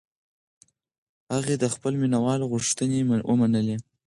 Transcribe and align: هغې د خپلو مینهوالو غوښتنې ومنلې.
هغې 1.33 1.55
د 1.59 1.65
خپلو 1.73 1.95
مینهوالو 2.03 2.49
غوښتنې 2.53 2.99
ومنلې. 3.29 3.77